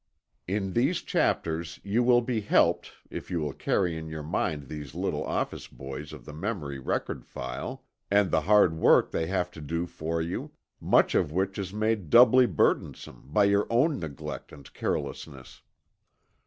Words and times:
In 0.47 0.73
these 0.73 1.03
chapters 1.03 1.79
you 1.83 2.01
will 2.01 2.21
be 2.21 2.41
helped, 2.41 2.93
if 3.11 3.29
you 3.29 3.39
will 3.39 3.53
carry 3.53 3.95
in 3.95 4.07
your 4.07 4.23
mind 4.23 4.67
these 4.67 4.95
little 4.95 5.23
office 5.23 5.67
boys 5.67 6.11
of 6.11 6.25
the 6.25 6.33
memory 6.33 6.79
record 6.79 7.23
file, 7.23 7.83
and 8.09 8.31
the 8.31 8.41
hard 8.41 8.73
work 8.75 9.11
they 9.11 9.27
have 9.27 9.51
to 9.51 9.61
do 9.61 9.85
for 9.85 10.19
you, 10.19 10.53
much 10.79 11.13
of 11.13 11.31
which 11.31 11.59
is 11.59 11.71
made 11.71 12.09
doubly 12.09 12.47
burdensome 12.47 13.25
by 13.31 13.43
your 13.43 13.67
own 13.69 13.99
neglect 13.99 14.51
and 14.51 14.73
carelessness. 14.73 15.61